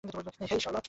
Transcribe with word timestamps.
হেই, 0.03 0.59
Charlotte. 0.63 0.79